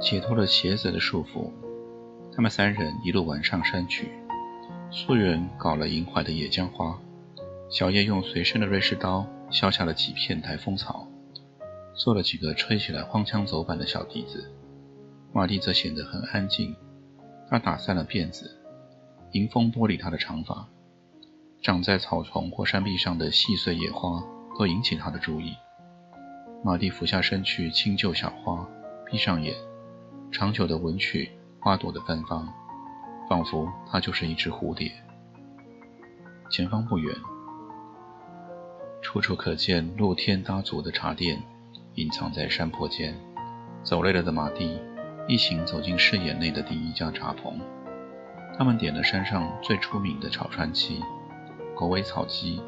[0.00, 1.50] 解脱了鞋子的束缚，
[2.32, 4.12] 他们三人一路玩上山去。
[4.90, 6.98] 素媛搞了银怀的野姜花，
[7.68, 11.06] 小叶用随身的瑞士刀削下了几片台风草，
[11.94, 14.50] 做了几个吹起来荒腔走板的小笛子。
[15.32, 16.74] 马蒂则显得很安静，
[17.50, 18.56] 他打散了辫子，
[19.32, 20.66] 迎风拨理他的长发。
[21.60, 24.22] 长在草丛或山壁上的细碎野花
[24.56, 25.54] 都引起他的注意。
[26.64, 28.66] 马蒂俯下身去轻救小花，
[29.04, 29.54] 闭上眼。
[30.30, 32.46] 长久的闻取花朵的芬芳，
[33.28, 34.92] 仿佛它就是一只蝴蝶。
[36.50, 37.14] 前方不远，
[39.00, 41.42] 处处可见露天搭足的茶店，
[41.94, 43.14] 隐藏在山坡间。
[43.82, 44.78] 走累了的马蒂
[45.26, 47.58] 一行走进视野内的第一家茶棚，
[48.56, 51.02] 他们点了山上最出名的炒川鸡、
[51.74, 52.60] 狗尾草鸡、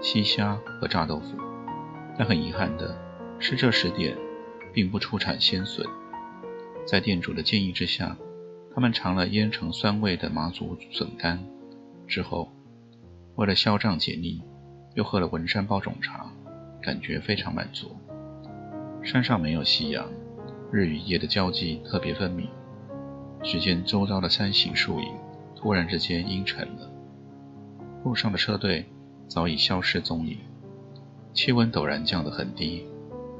[0.00, 1.36] 西虾和炸豆腐。
[2.16, 2.96] 但很遗憾的
[3.38, 4.16] 是，这时点
[4.72, 5.86] 并不出产鲜笋。
[6.86, 8.16] 在店主的建议之下，
[8.74, 11.42] 他们尝了腌成酸味的麻祖笋干，
[12.06, 12.50] 之后
[13.36, 14.42] 为了消胀解腻，
[14.94, 16.30] 又喝了文山包种茶，
[16.82, 17.96] 感觉非常满足。
[19.02, 20.08] 山上没有夕阳，
[20.70, 22.48] 日与夜的交际特别分明。
[23.42, 25.08] 只见周遭的山形树影
[25.54, 26.90] 突然之间阴沉了，
[28.02, 28.86] 路上的车队
[29.28, 30.38] 早已消失踪影，
[31.32, 32.86] 气温陡然降得很低，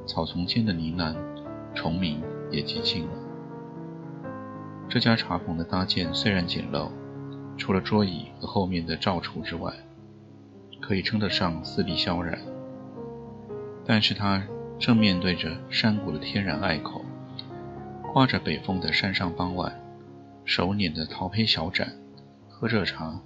[0.05, 1.15] 草丛间的呢喃、
[1.73, 3.24] 虫鸣也寂静了。
[4.87, 6.89] 这家茶棚的搭建虽然简陋，
[7.57, 9.73] 除了桌椅和后面的灶橱之外，
[10.81, 12.39] 可以称得上四壁萧然。
[13.85, 14.43] 但是它
[14.79, 17.03] 正面对着山谷的天然隘口，
[18.13, 19.73] 刮着北风的山上傍晚，
[20.45, 21.91] 手捻着桃胚小盏，
[22.47, 23.19] 喝热茶，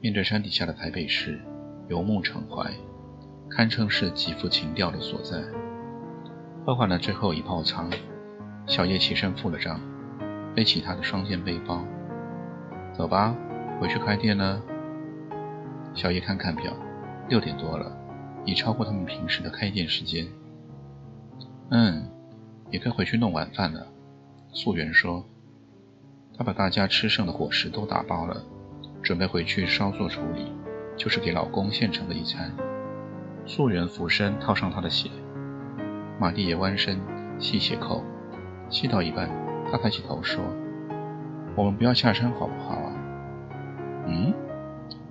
[0.00, 1.40] 面对山底下的台北市，
[1.88, 2.70] 游目骋怀，
[3.48, 5.40] 堪称是极富情调的所在。
[6.66, 7.88] 喝完了最后一泡茶，
[8.66, 9.80] 小叶起身付了账。
[10.54, 11.82] 背起他的双肩背包，
[12.92, 13.34] 走吧，
[13.80, 14.60] 回去开店了。
[15.94, 16.72] 小叶看看表，
[17.28, 17.96] 六点多了，
[18.44, 20.26] 已超过他们平时的开店时间。
[21.70, 22.08] 嗯，
[22.70, 23.86] 也该回去弄晚饭了。
[24.52, 25.24] 素媛说，
[26.36, 28.42] 他把大家吃剩的伙食都打包了，
[29.02, 30.52] 准备回去稍作处理，
[30.96, 32.52] 就是给老公现成的一餐。
[33.46, 35.10] 素媛俯身套上他的鞋，
[36.20, 37.00] 马蒂也弯身
[37.38, 38.04] 系鞋扣，
[38.68, 39.41] 系到一半。
[39.72, 40.44] 他抬起头说
[41.56, 42.92] ：“我们不要下山好不好啊
[44.06, 44.34] ？”“嗯。”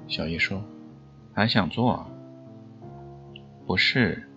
[0.08, 0.62] 小叶说
[1.34, 2.06] ，“还想做
[3.66, 4.30] ？”“？”“不是，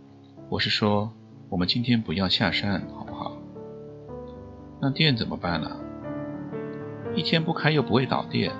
[0.48, 1.12] 我是说，
[1.50, 3.36] 我们今天不要下山好不好
[4.80, 5.70] ？”“那店怎么办呢
[7.14, 8.50] ？”“一天不开又不会倒店。”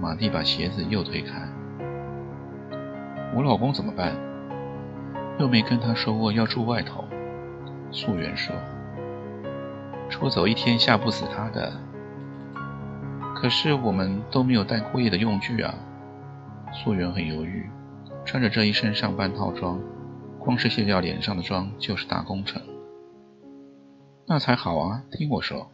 [0.00, 1.46] 马蒂把鞋子又推开。
[3.36, 4.14] “我老公怎么办
[5.38, 7.04] ？”“又没跟他说过要住外头。”
[7.92, 8.56] 素媛说。
[10.12, 11.72] 出走一天吓不死他的，
[13.34, 15.74] 可是我们都没有带过夜的用具啊。
[16.70, 17.68] 素媛很犹豫，
[18.24, 19.80] 穿着这一身上班套装，
[20.38, 22.60] 光是卸掉脸上的妆就是大工程。
[24.26, 25.66] 那才好啊，听我说。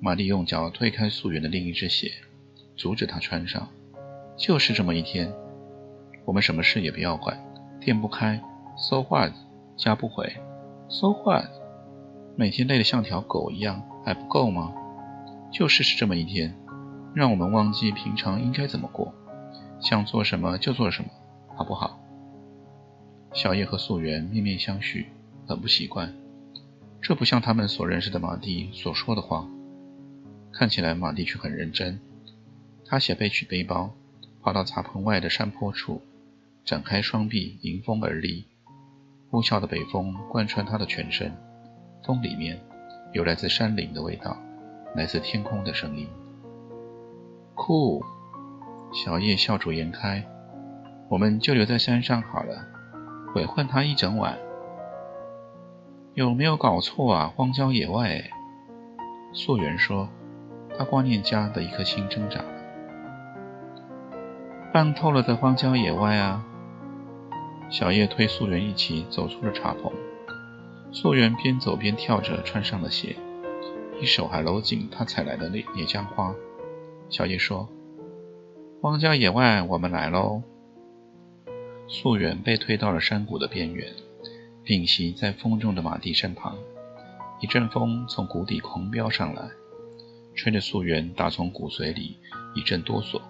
[0.00, 2.12] 玛丽用脚推开素媛的另一只鞋，
[2.76, 3.66] 阻止她穿上。
[4.36, 5.32] 就是这么一天，
[6.24, 7.36] 我们什么事也不要管，
[7.80, 8.40] 店不开
[8.76, 9.32] ，so what？
[9.76, 10.32] 家不回
[10.88, 11.46] ，so what？
[12.40, 14.72] 每天累得像条狗一样，还不够吗？
[15.50, 16.54] 就试试这么一天，
[17.12, 19.12] 让我们忘记平常应该怎么过，
[19.80, 21.10] 想做什么就做什么，
[21.56, 21.98] 好不好？
[23.32, 25.06] 小叶和素媛面面相觑，
[25.48, 26.14] 很不习惯。
[27.02, 29.44] 这不像他们所认识的马蒂所说的话。
[30.52, 31.98] 看起来马蒂却很认真。
[32.86, 33.90] 他写背取背包，
[34.42, 36.00] 跑到茶棚外的山坡处，
[36.64, 38.46] 展开双臂迎风而立。
[39.28, 41.32] 呼啸的北风贯穿他的全身。
[42.08, 42.58] 风里面
[43.12, 44.34] 有来自山林的味道，
[44.94, 46.08] 来自天空的声音。
[47.54, 48.02] 酷，
[48.94, 50.24] 小叶笑逐颜开。
[51.10, 52.64] 我们就留在山上好了，
[53.34, 54.38] 鬼混他一整晚。
[56.14, 57.30] 有没有搞错啊？
[57.36, 58.24] 荒郊野外。
[59.34, 60.08] 素媛说
[60.78, 62.40] ：“她挂念家的一颗心挣扎，
[64.72, 66.42] 半透了的荒郊野外啊。”
[67.68, 69.92] 小叶推素媛一起走出了茶棚，
[70.90, 73.16] 素媛边走边跳着穿上了鞋，
[74.00, 76.34] 一手还搂紧她采来的那野姜花。
[77.10, 77.68] 小叶说
[78.80, 80.42] ：“荒郊野外，我们来喽。”
[81.88, 83.92] 素媛被推到了山谷的边缘，
[84.64, 86.56] 屏息在风中的马蒂身旁。
[87.40, 89.48] 一阵风从谷底狂飙上来，
[90.34, 92.18] 吹着素媛打从骨髓里
[92.54, 93.20] 一阵哆嗦。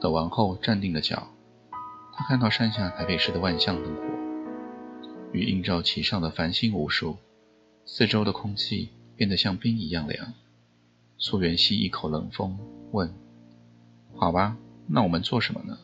[0.00, 1.28] 走完后，站定了脚。
[2.14, 4.02] 他看到山下台北市的万象灯火
[5.32, 7.16] 与映照其上的繁星无数，
[7.84, 10.32] 四周的空气变得像冰一样凉。
[11.18, 12.58] 素媛吸一口冷风，
[12.92, 13.14] 问
[14.16, 14.56] ：“好吧，
[14.86, 15.78] 那我们做什么呢？”“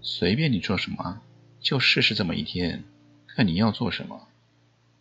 [0.00, 1.20] 随便你做什么，
[1.60, 2.84] 就试试这么一天，
[3.26, 4.28] 看你要做什么。”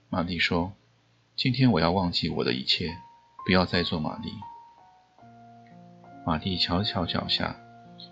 [0.09, 0.73] 玛丽说
[1.35, 2.97] ：“今天我要忘记我的一切，
[3.45, 4.31] 不要再做玛丽。”
[6.25, 7.55] 玛丽瞧瞧脚下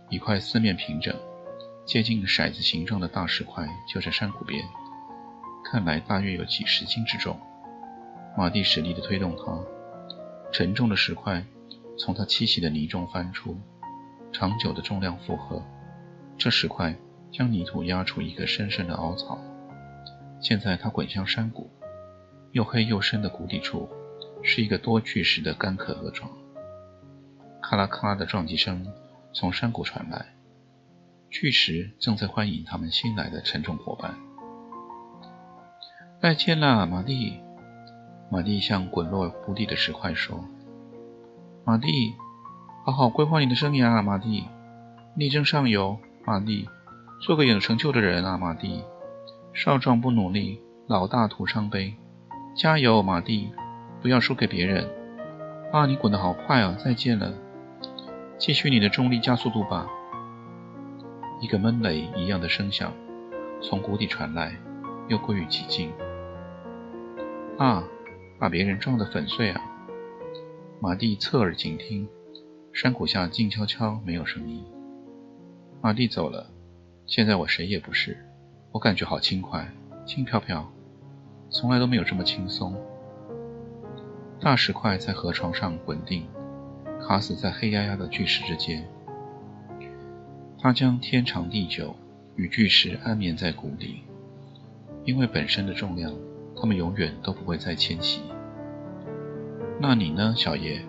[0.10, 1.16] 一块四面平整。
[1.86, 4.64] 接近骰子形状的大石块就在山谷边，
[5.66, 7.38] 看来大约有几十斤之重。
[8.38, 9.60] 马蒂使力地推动它，
[10.52, 11.44] 沉重的石块
[11.98, 13.58] 从它栖息的泥中翻出。
[14.32, 15.62] 长久的重量负荷，
[16.38, 16.96] 这石块
[17.32, 19.38] 将泥土压出一个深深的凹槽。
[20.42, 21.70] 现在它滚向山谷，
[22.52, 23.88] 又黑又深的谷底处
[24.42, 26.32] 是一个多巨石的干涸河床。
[27.62, 28.88] 咔啦咔啦的撞击声
[29.34, 30.26] 从山谷传来。
[31.34, 34.14] 巨石正在欢迎他们新来的沉重伙伴。
[36.22, 37.40] 再见了，马蒂。
[38.30, 40.46] 马蒂向滚落谷底的石块说
[41.66, 42.14] ：“马蒂，
[42.86, 44.44] 好好规划你的生涯啊，马蒂，
[45.16, 46.70] 力争上游，马蒂，
[47.20, 48.84] 做个有成就的人啊，马蒂。
[49.54, 51.96] 少壮不努力，老大徒伤悲。
[52.56, 53.50] 加油，马蒂，
[54.04, 54.88] 不要输给别人。
[55.72, 56.78] 啊，你滚得好快啊！
[56.78, 57.34] 再见了，
[58.38, 59.88] 继续你的重力加速度吧。”
[61.44, 62.94] 一个闷雷一样的声响
[63.62, 64.56] 从谷底传来，
[65.10, 65.92] 又归于寂静。
[67.58, 67.84] 啊！
[68.40, 69.62] 把别人撞得粉碎啊！
[70.80, 72.08] 马蒂侧耳静听，
[72.72, 74.64] 山谷下静悄悄，没有声音。
[75.82, 76.50] 马蒂走了，
[77.06, 78.18] 现在我谁也不是，
[78.72, 79.70] 我感觉好轻快，
[80.06, 80.66] 轻飘飘，
[81.50, 82.74] 从来都没有这么轻松。
[84.40, 86.26] 大石块在河床上滚定，
[87.02, 88.88] 卡死在黑压压的巨石之间。
[90.64, 91.94] 他将天长地久
[92.38, 94.02] 与巨石安眠在谷底，
[95.04, 96.16] 因为本身的重量，
[96.56, 98.22] 他们永远都不会再迁徙。
[99.78, 100.82] 那你呢，小叶？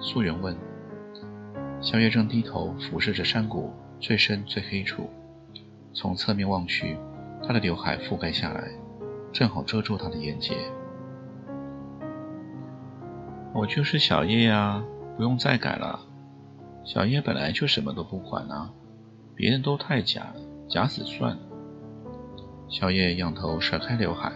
[0.00, 0.56] 素媛问。
[1.80, 5.08] 小叶正低头俯视着山谷最深最黑处，
[5.94, 6.96] 从侧面望去，
[7.46, 8.68] 他的刘海覆盖下来，
[9.32, 10.56] 正好遮住他的眼睫。
[13.54, 14.82] 我就是小叶呀，
[15.16, 16.00] 不用再改了。
[16.82, 18.72] 小叶本来就什么都不管啊。
[19.40, 20.34] 别人都太假，
[20.68, 21.38] 假死算了。
[22.68, 24.30] 小叶仰头甩开刘海，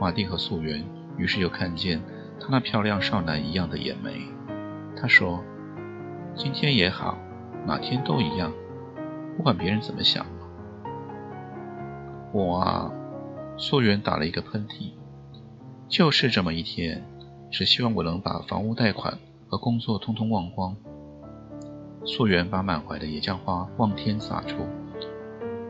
[0.00, 0.84] 马蒂和素媛
[1.18, 2.00] 于是又看见
[2.38, 4.20] 他那漂亮少男一样的眼眉。
[4.96, 5.42] 他说
[6.36, 7.18] ：“今天也好，
[7.66, 8.52] 哪天都一样，
[9.36, 10.24] 不管别人怎么想。”
[12.32, 12.92] 我啊，
[13.56, 14.92] 素媛打了一个喷嚏，
[15.88, 17.04] 就是这么一天，
[17.50, 19.18] 只希望我能把房屋贷款
[19.48, 20.76] 和工作通通忘光。
[22.06, 24.66] 素媛把满怀的野姜花望天撒出，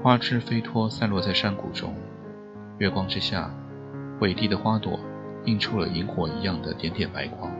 [0.03, 1.95] 花枝飞脱，散落在山谷中。
[2.79, 3.55] 月光之下，
[4.21, 4.99] 伟地的花朵
[5.45, 7.50] 映出了萤火一样的点点白光。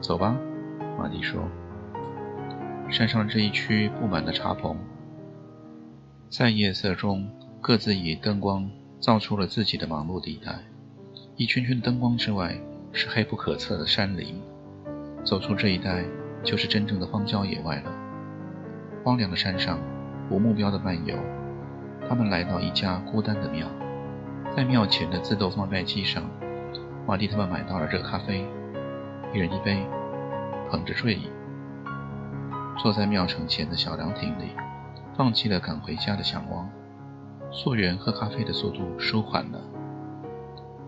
[0.00, 0.36] 走吧，
[0.96, 1.42] 马蒂说。
[2.88, 4.76] 山上这一区布满了茶棚，
[6.28, 7.28] 在夜色中
[7.60, 8.70] 各自以灯光
[9.00, 10.56] 造出了自己的忙碌地带。
[11.34, 12.56] 一圈圈灯光之外
[12.92, 14.40] 是黑不可测的山林。
[15.24, 16.04] 走出这一带。
[16.46, 17.92] 就是真正的荒郊野外了。
[19.04, 19.78] 荒凉的山上，
[20.30, 21.14] 无目标的漫游。
[22.08, 23.66] 他们来到一家孤单的庙，
[24.56, 26.22] 在庙前的自动贩卖机上，
[27.06, 28.46] 马蒂他们买到了热咖啡，
[29.34, 29.84] 一人一杯，
[30.70, 31.28] 捧着睡意，
[32.78, 34.50] 坐在庙城前的小凉亭里，
[35.16, 36.70] 放弃了赶回家的向往。
[37.50, 39.60] 素媛喝咖啡的速度舒缓了，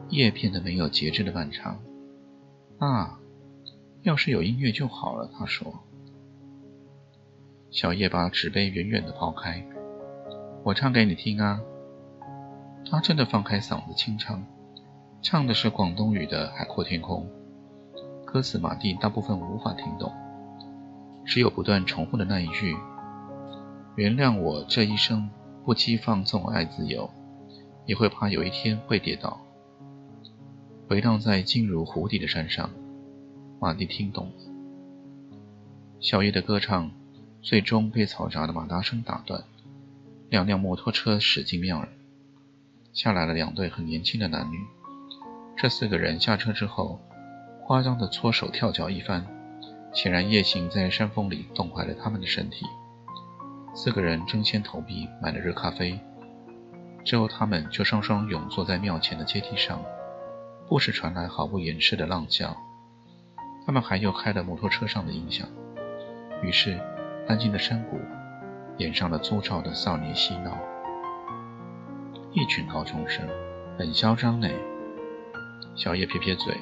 [0.08, 1.78] 夜变得没有节制的漫长。
[2.78, 3.18] 啊！
[4.02, 5.75] 要是有音乐就好了，他说。
[7.71, 9.62] 小叶把纸杯远远地抛开，
[10.64, 11.61] 我唱给你听啊。
[12.90, 14.43] 他真的放开嗓子清唱，
[15.21, 17.28] 唱的是广东语的《海阔天空》，
[18.25, 20.11] 歌词马蒂大部分无法听懂，
[21.26, 22.75] 只有不断重复的那一句
[23.97, 25.28] ：“原谅我这一生
[25.64, 27.11] 不羁放纵爱自由，
[27.85, 29.38] 也会怕有一天会跌倒。”
[30.88, 32.71] 回荡在静如湖底的山上。
[33.60, 34.32] 马蒂听懂了，
[35.98, 36.92] 小叶的歌唱
[37.42, 39.42] 最终被嘈杂的马达声打断。
[40.30, 41.88] 两辆摩托车驶进庙儿，
[42.92, 44.58] 下来了两对很年轻的男女。
[45.56, 47.00] 这四个人下车之后，
[47.64, 49.26] 夸张的搓手跳脚一番，
[49.92, 52.64] 显然夜行在山峰里冻坏了他们的身体。
[53.74, 55.98] 四个人争先投币买了热咖啡，
[57.04, 59.82] 之后他们就双双拥坐在庙前的阶梯上，
[60.68, 62.56] 不时传来毫不掩饰的浪叫。
[63.68, 65.46] 他们还有开了摩托车上的音响，
[66.42, 66.80] 于是
[67.28, 68.00] 安静的山谷
[68.78, 70.56] 演上了粗糙的少年嬉闹。
[72.32, 73.28] 一群高中生，
[73.78, 74.48] 很嚣张呢。
[75.75, 76.56] 小叶撇撇嘴，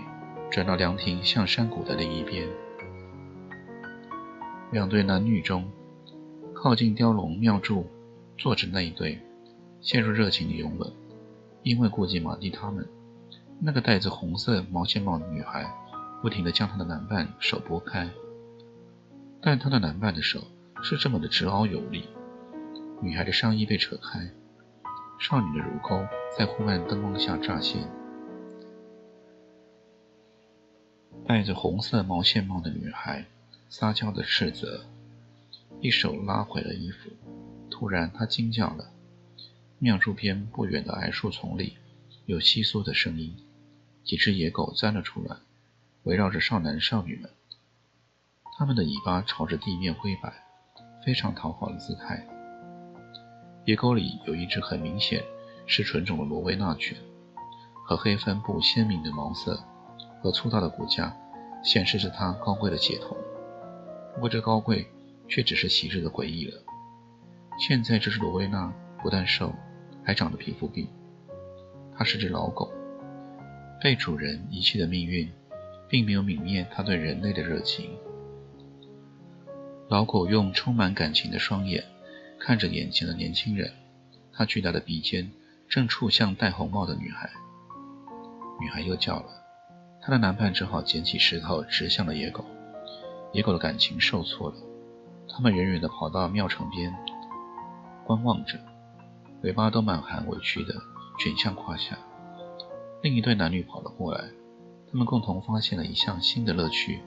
[0.51, 2.45] 转到凉亭向山谷的另一边。
[4.73, 5.71] 两对男女中，
[6.53, 7.87] 靠近雕龙庙柱
[8.37, 9.17] 坐着那一对，
[9.81, 10.93] 陷入热情的拥吻。
[11.63, 12.85] 因为顾忌马蒂他们，
[13.61, 15.73] 那个戴着红色毛线帽的女孩。
[16.23, 18.11] 不停地将他的男伴手拨开，
[19.41, 20.43] 但他的男伴的手
[20.83, 22.09] 是这么的直凹有力。
[23.01, 24.31] 女孩的上衣被扯开，
[25.19, 26.05] 少女的乳沟
[26.37, 27.89] 在昏暗灯光下乍现。
[31.27, 33.25] 戴着红色毛线帽的女孩
[33.69, 34.87] 撒娇的斥责，
[35.81, 37.11] 一手拉回了衣服。
[37.71, 38.91] 突然，她惊叫了。
[39.79, 41.77] 庙柱边不远的矮树丛里
[42.25, 43.37] 有窸窣的声音，
[44.05, 45.37] 几只野狗钻了出来。
[46.07, 47.29] 围绕着少男少女们，
[48.57, 50.33] 他们的尾巴朝着地面挥摆，
[51.05, 52.25] 非常讨好的姿态。
[53.65, 55.25] 野沟里有一只很明显
[55.67, 56.97] 是纯种的罗威纳犬，
[57.85, 59.61] 和黑帆布鲜明的毛色
[60.23, 61.13] 和粗大的骨架
[61.65, 63.17] 显示着它高贵的血统。
[64.15, 64.87] 不过这高贵
[65.29, 66.63] 却只是昔日的回忆了。
[67.59, 68.73] 现在这只罗威纳
[69.03, 69.53] 不但瘦，
[70.05, 70.89] 还长着皮肤病。
[71.99, 72.71] 它是只老狗，
[73.83, 75.29] 被主人遗弃的命运。
[75.89, 77.91] 并没有泯灭他对人类的热情。
[79.89, 81.85] 老狗用充满感情的双眼
[82.41, 83.71] 看着眼前的年轻人，
[84.33, 85.31] 他巨大的鼻尖
[85.69, 87.31] 正触向戴红帽的女孩。
[88.61, 89.27] 女孩又叫了，
[90.01, 92.45] 她的男伴只好捡起石头直向了野狗。
[93.33, 94.57] 野狗的感情受挫了，
[95.29, 96.95] 他们远远地跑到庙城边
[98.05, 98.59] 观望着，
[99.43, 100.75] 尾巴都满含委屈的
[101.19, 101.99] 卷向胯下。
[103.03, 104.25] 另一对男女跑了过来。
[104.91, 107.01] 他们共同发现了一项新的乐趣，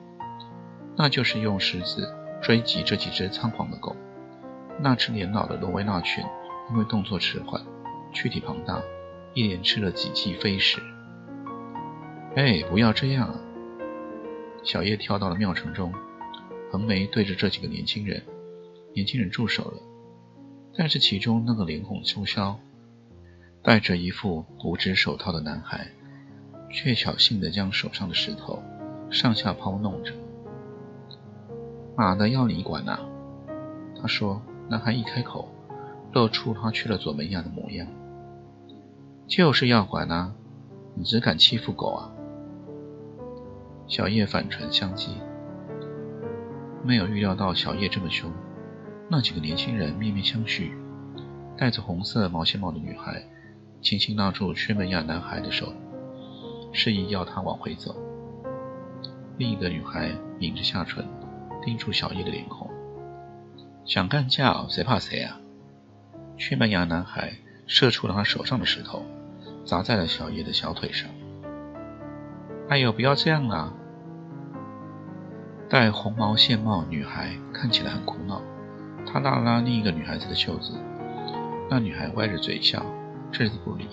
[0.97, 3.95] 那就是用石子追击这几只仓皇的狗。
[4.79, 6.25] 那只年老的罗威纳犬
[6.71, 7.61] 因为动作迟缓、
[8.13, 8.81] 躯体庞大，
[9.33, 10.81] 一连吃了几记飞石。
[12.35, 13.39] 哎，不要这样啊！
[14.63, 15.93] 小叶跳到了庙城中，
[16.71, 18.21] 横眉对着这几个年轻人。
[18.93, 19.81] 年轻人住手了，
[20.75, 22.59] 但是其中那个脸孔粗削、
[23.63, 25.87] 戴着一副五指手套的男孩。
[26.71, 28.61] 却小心地将手上的石头
[29.09, 30.13] 上下抛弄着。
[31.95, 32.99] 妈的，要你管呐！
[33.99, 34.41] 他说。
[34.71, 35.49] 男孩一开口，
[36.13, 37.87] 露出他去了左门牙的模样。
[39.25, 40.31] 就是要管啊！
[40.93, 42.13] 你只敢欺负狗啊！
[43.87, 45.09] 小叶反唇相讥。
[46.83, 48.31] 没有预料到小叶这么凶。
[49.09, 50.69] 那几个年轻人面面相觑。
[51.57, 53.23] 戴着红色毛线帽的女孩
[53.81, 55.73] 轻轻拉住缺门牙男孩的手。
[56.71, 57.95] 示意要他往回走。
[59.37, 61.05] 另一个女孩抿着下唇，
[61.63, 62.69] 盯住小叶的脸孔。
[63.85, 65.39] 想干架，谁怕谁啊！
[66.37, 67.33] 缺门牙男孩
[67.65, 69.03] 射出了他手上的石头，
[69.65, 71.09] 砸在了小叶的小腿上。
[72.67, 73.73] 哎呦，不要这样啊！
[75.69, 78.41] 戴红毛线帽女孩看起来很苦恼，
[79.05, 80.73] 她拉了拉另一个女孩子的袖子。
[81.69, 82.85] 那女孩歪着嘴笑，
[83.31, 83.87] 置之不理。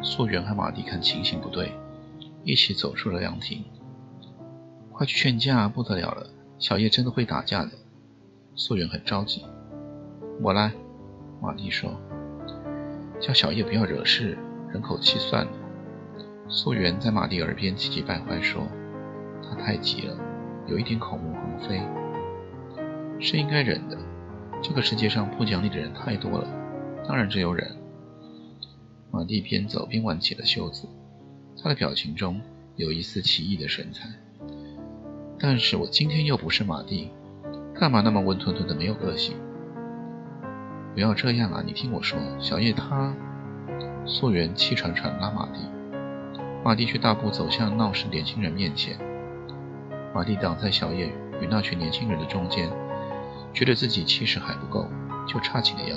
[0.00, 1.72] 素媛和马蒂看情形不对，
[2.44, 3.64] 一起走出了凉亭。
[4.92, 5.68] 快去劝架！
[5.68, 6.26] 不得了了，
[6.58, 7.70] 小叶真的会打架的。
[8.54, 9.44] 素媛很着急。
[10.40, 10.72] 我来，
[11.40, 11.90] 马蒂说。
[13.20, 14.38] 叫小叶不要惹事，
[14.72, 15.52] 忍口气算了。
[16.48, 18.62] 素媛在马蒂耳边气急败坏说
[19.42, 20.16] ：“他太急了，
[20.66, 21.80] 有一点口沫横飞，
[23.20, 23.98] 是应该忍的。
[24.62, 26.48] 这个世界上不讲理的人太多了，
[27.06, 27.70] 当然只有忍。”
[29.10, 30.86] 马蒂边走边挽起了袖子，
[31.62, 32.40] 他的表情中
[32.76, 34.08] 有一丝奇异的神采。
[35.38, 37.10] 但是我今天又不是马蒂，
[37.74, 39.36] 干嘛那么温吞吞的没有个性？
[40.94, 41.62] 不要这样啊！
[41.64, 43.14] 你听我说，小叶他……
[44.04, 45.60] 素媛气喘喘拉马蒂，
[46.64, 48.98] 马蒂却大步走向闹事年轻人面前。
[50.14, 51.06] 马蒂挡在小叶
[51.40, 52.68] 与那群年轻人的中间，
[53.52, 54.88] 觉得自己气势还不够，
[55.26, 55.96] 就叉起了腰：“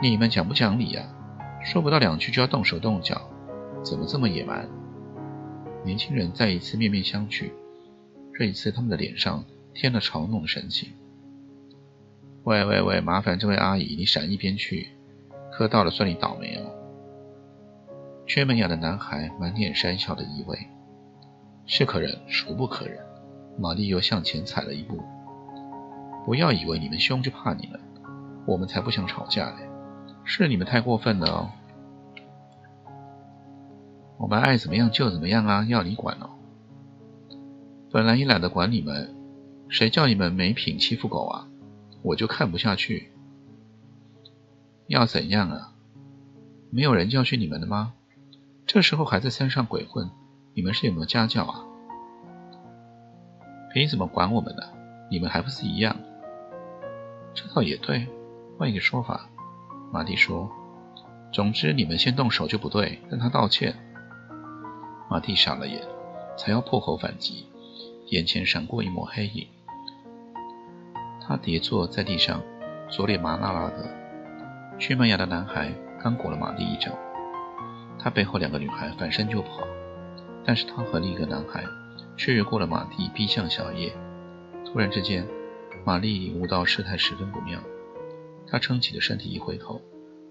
[0.00, 1.02] 你们讲不讲理呀？”
[1.64, 3.20] 说不到两句就要动手动脚，
[3.82, 4.68] 怎么这么野蛮？
[5.84, 7.50] 年轻人再一次面面相觑，
[8.34, 10.90] 这一次他们的脸上添了嘲弄的神情。
[12.44, 14.88] 喂喂喂，麻烦这位阿姨，你闪一边去，
[15.52, 16.70] 磕到了算你倒霉哦。
[18.26, 20.58] 缺门牙的男孩满脸讪笑的意味，
[21.66, 22.98] 是可忍孰不可忍。
[23.58, 25.00] 玛丽又向前踩了一步。
[26.24, 27.80] 不要以为你们凶就怕你们，
[28.46, 29.68] 我们才不想吵架嘞，
[30.24, 31.50] 是你们太过分了哦。
[34.18, 36.30] 我们爱怎么样就怎么样啊，要你管哦。
[37.90, 39.14] 本来也懒得管你们，
[39.68, 41.48] 谁叫你们没品欺负狗啊？
[42.02, 43.10] 我就看不下去。
[44.86, 45.74] 要怎样啊？
[46.70, 47.94] 没有人教训你们的吗？
[48.64, 50.08] 这时候还在山上鬼混，
[50.54, 51.64] 你们是有没有家教啊？
[53.74, 54.62] 凭什么管我们呢？
[55.10, 55.96] 你们还不是一样？
[57.34, 58.06] 这倒也对，
[58.56, 59.28] 换一个说法，
[59.92, 60.50] 马蒂说
[61.34, 63.76] ：“总之你们先动手就不对，让他道歉。”
[65.10, 65.82] 马蒂傻了眼，
[66.38, 67.46] 才要破口反击，
[68.06, 69.46] 眼前闪过一抹黑影。
[71.20, 72.40] 他跌坐在地上，
[72.88, 73.84] 左脸麻辣辣的。
[74.78, 75.70] 缺门牙的男孩
[76.02, 76.90] 刚裹了马蒂一脚，
[77.98, 79.60] 他背后两个女孩反身就跑，
[80.42, 81.62] 但是他和另一个男孩
[82.16, 83.92] 却越过了马蒂，逼向小叶。
[84.64, 85.28] 突然之间，
[85.84, 87.60] 玛丽领悟到事态十分不妙，
[88.52, 89.80] 他撑起的身体一回头，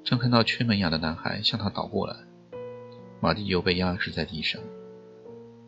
[0.04, 2.16] 正看到缺门牙的男孩向他倒过来。
[3.20, 4.62] 马蒂又被压制在地上，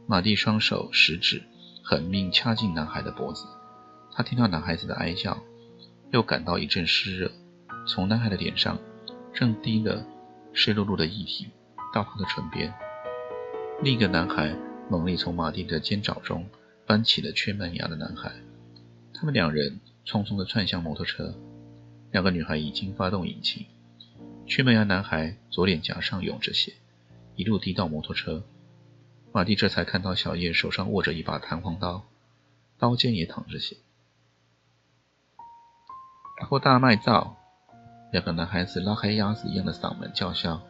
[0.05, 1.41] 马蒂双手食指
[1.83, 3.47] 狠命掐进男孩的脖子。
[4.11, 5.35] 他听到男孩子的哀叫，
[6.11, 7.31] 又感到一阵湿热，
[7.87, 8.77] 从男孩的脸上
[9.33, 10.05] 正滴了
[10.53, 11.47] 湿漉漉的液体
[11.91, 12.71] 到他的唇边。
[13.81, 14.55] 另一个男孩
[14.91, 16.47] 猛力从马蒂的肩爪中
[16.85, 18.31] 搬起了缺门牙的男孩。
[19.11, 21.33] 他们两人匆匆地窜向摩托车，
[22.13, 23.65] 两个女孩已经发动引擎。
[24.45, 26.73] 缺门牙男孩左脸颊上涌着血。
[27.35, 28.43] 一路滴到摩托车，
[29.31, 32.03] 马蒂这才看到小叶手上握着一把弹簧刀，
[32.77, 33.75] 刀尖也淌着血。
[36.47, 37.35] 破大麦灶！
[38.11, 40.61] 两个男孩子拉开鸭子一样的嗓门叫嚣，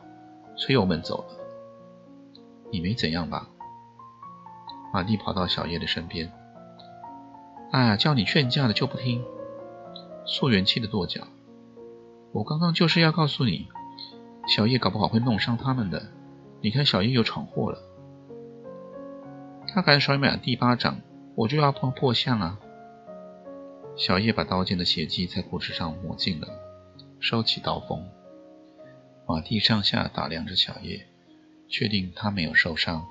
[0.55, 1.35] 催我们走了。
[2.71, 3.49] 你没怎样吧？
[4.93, 6.31] 马蒂跑到小叶的身边。
[7.71, 9.21] 哎呀，叫你劝架的就不听，
[10.25, 11.27] 溯源气的跺脚。
[12.31, 13.67] 我刚刚就是要告诉你，
[14.47, 16.01] 小叶搞不好会弄伤他们的。
[16.61, 17.79] 你看，小叶又闯祸了。
[19.67, 21.01] 他敢甩马蒂巴掌，
[21.35, 22.59] 我就要碰破相啊！
[23.95, 26.47] 小叶把刀尖的血迹在裤子上抹净了，
[27.19, 28.03] 收起刀锋。
[29.27, 31.05] 马蒂上下打量着小叶，
[31.69, 33.05] 确定他没有受伤，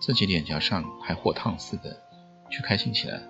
[0.00, 1.96] 自己脸颊上还火烫似的，
[2.50, 3.22] 却开心起来。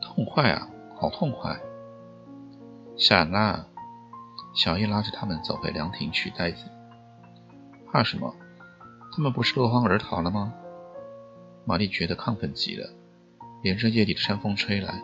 [0.00, 1.60] 痛快啊，好痛快！
[2.96, 3.66] 闪啦！
[4.54, 6.64] 小叶拉着他们走回凉亭取袋子。
[7.92, 8.32] 怕什么？
[9.12, 10.54] 他们不是落荒而逃了吗？
[11.64, 12.88] 玛丽觉得亢奋极了，
[13.62, 15.02] 连着夜里的山风吹来，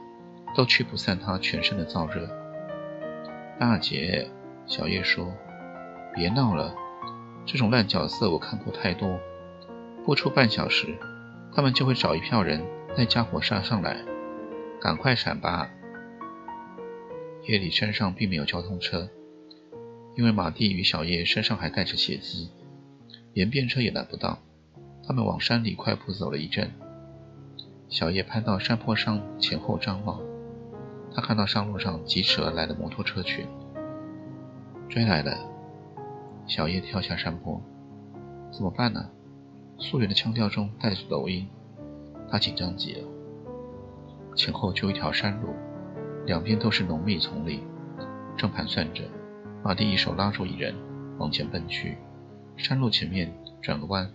[0.55, 2.29] 都驱不散她全身的燥热。
[3.59, 4.31] 大姐，
[4.67, 5.33] 小叶说
[6.15, 6.73] ：“别闹了，
[7.45, 9.19] 这种烂角色我看过太多。
[10.07, 10.97] 不出半小时，
[11.53, 12.65] 他们就会找一票人
[12.97, 13.97] 带家伙杀上来，
[14.81, 15.69] 赶快闪吧！”
[17.47, 19.09] 夜里山上并没有交通车，
[20.17, 22.51] 因为马蒂与小叶身上还带着血迹。
[23.33, 24.39] 连便车也拦不到，
[25.07, 26.71] 他们往山里快步走了一阵。
[27.89, 30.21] 小叶攀到山坡上，前后张望，
[31.15, 33.47] 他看到上路上疾驰而来的摩托车群，
[34.89, 35.39] 追来了。
[36.47, 37.63] 小叶跳下山坡，
[38.53, 39.09] 怎么办呢？
[39.79, 41.49] 素媛的腔调中带着抖音，
[42.29, 43.09] 他紧张极了。
[44.37, 45.55] 前后就一条山路，
[46.27, 47.61] 两边都是浓密丛林，
[48.37, 49.03] 正盘算着，
[49.65, 50.75] 马蒂一手拉住一人，
[51.19, 51.97] 往前奔去。
[52.57, 54.11] 山路前面转个弯，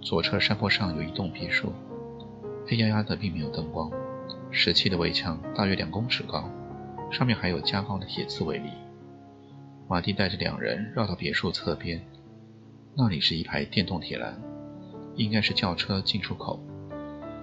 [0.00, 1.72] 左侧山坡上有一栋别墅，
[2.66, 3.90] 黑压压的，并没有灯光。
[4.50, 6.50] 石砌的围墙大约两公尺高，
[7.10, 8.70] 上面还有加高的铁刺围篱。
[9.88, 12.00] 马蒂带着两人绕到别墅侧边，
[12.96, 14.40] 那里是一排电动铁栏，
[15.16, 16.60] 应该是轿车进出口。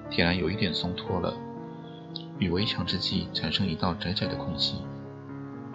[0.10, 1.36] 铁栏有一点松脱了，
[2.40, 4.82] 与围墙之际产生一道窄窄的空隙，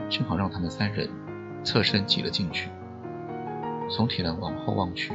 [0.08, 1.08] 正好让他们三人
[1.64, 2.68] 侧身挤了进去。
[3.90, 5.12] 从铁栏往后望去，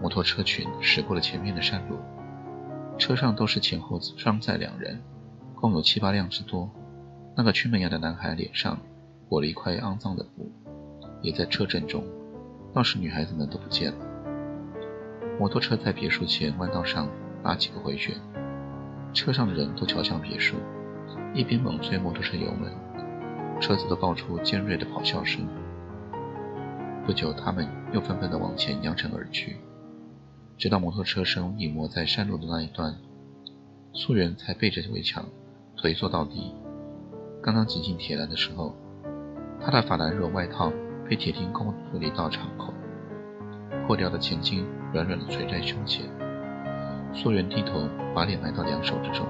[0.00, 1.96] 摩托车群驶过了前面的山路，
[2.98, 5.00] 车上都是前后装载两人，
[5.54, 6.70] 共有七八辆之多。
[7.34, 8.78] 那个缺门牙的男孩脸上
[9.28, 10.52] 裹了一块肮脏的布，
[11.22, 12.04] 也在车阵中，
[12.74, 13.98] 倒是女孩子们都不见了。
[15.38, 17.08] 摩托车在别墅前弯道上
[17.42, 18.14] 拉几个回旋，
[19.14, 20.56] 车上的人都瞧向别墅，
[21.34, 22.70] 一边猛催摩托车油门，
[23.58, 25.46] 车子都爆出尖锐的咆哮声。
[27.06, 29.56] 不久，他们又纷纷地往前扬尘而去。
[30.58, 32.94] 直到摩托车声隐没在山路的那一段，
[33.94, 35.24] 素媛才背着围墙，
[35.76, 36.54] 颓坐到底。
[37.42, 38.76] 刚刚挤进铁栏的时候，
[39.58, 40.70] 她的法兰绒外套
[41.08, 42.74] 被铁钉勾出了一道敞口，
[43.86, 46.04] 破掉的前襟软软的垂在胸前。
[47.14, 49.26] 素媛低头，把脸埋到两手之中。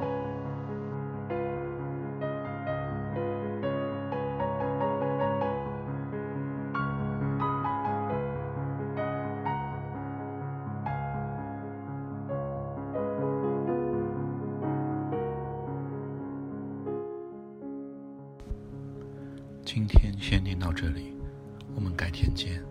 [19.75, 21.15] 今天先念到这里，
[21.75, 22.63] 我们改天见。